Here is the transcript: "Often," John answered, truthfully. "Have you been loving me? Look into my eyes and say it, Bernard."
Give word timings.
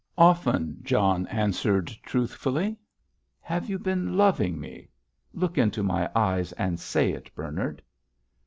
"Often," 0.17 0.79
John 0.81 1.27
answered, 1.27 1.91
truthfully. 2.01 2.75
"Have 3.39 3.69
you 3.69 3.77
been 3.77 4.17
loving 4.17 4.59
me? 4.59 4.89
Look 5.31 5.59
into 5.59 5.83
my 5.83 6.09
eyes 6.15 6.53
and 6.53 6.79
say 6.79 7.11
it, 7.11 7.29
Bernard." 7.35 7.83